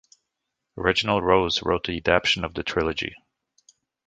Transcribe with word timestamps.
Reginald 0.77 1.23
Rose 1.23 1.61
wrote 1.61 1.83
the 1.85 1.95
adaptation 1.95 2.43
of 2.43 2.55
the 2.55 2.63
trilogy. 2.63 3.13